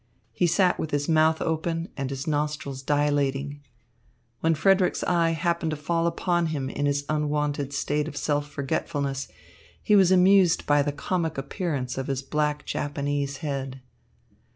[0.31, 3.61] He sat with his mouth open and his nostrils dilating.
[4.39, 9.27] When Frederick's eye happened to fall upon him in his unwonted state of self forgetfulness,
[9.79, 13.79] he was amused by the comic appearance of his black Japanese head.